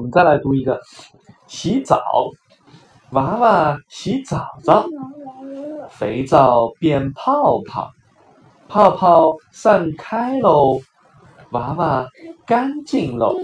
[0.00, 0.80] 我们再来读一个。
[1.46, 2.00] 洗澡
[3.10, 4.86] 娃娃洗澡澡
[5.90, 7.90] 肥皂变泡泡。
[8.66, 10.80] 泡泡散开喽
[11.50, 12.08] 娃娃
[12.46, 13.36] 干净喽。